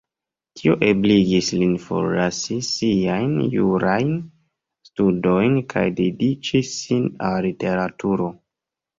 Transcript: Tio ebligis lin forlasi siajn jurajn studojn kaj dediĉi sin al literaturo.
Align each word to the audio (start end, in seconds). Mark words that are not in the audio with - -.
Tio 0.59 0.75
ebligis 0.85 1.47
lin 1.63 1.73
forlasi 1.81 2.55
siajn 2.67 3.35
jurajn 3.55 4.15
studojn 4.89 5.59
kaj 5.73 5.83
dediĉi 5.99 6.63
sin 6.71 7.05
al 7.29 7.37
literaturo. 7.49 8.31